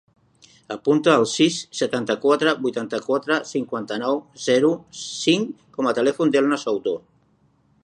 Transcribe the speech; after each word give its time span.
Apunta 0.75 1.11
el 1.19 1.25
sis, 1.33 1.57
setanta-quatre, 1.81 2.53
vuitanta-quatre, 2.63 3.37
cinquanta-nou, 3.51 4.19
zero, 4.47 4.73
cinc 5.03 5.63
com 5.77 5.91
a 5.93 5.97
telèfon 6.01 6.37
de 6.37 6.43
l'Elna 6.43 6.63
Souto. 6.67 6.99